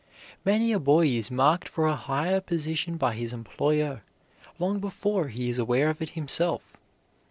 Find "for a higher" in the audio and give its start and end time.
1.69-2.41